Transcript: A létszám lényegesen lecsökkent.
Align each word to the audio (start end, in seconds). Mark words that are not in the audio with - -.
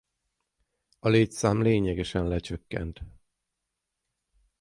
A 0.99 1.07
létszám 1.09 1.61
lényegesen 1.61 2.27
lecsökkent. 2.27 3.01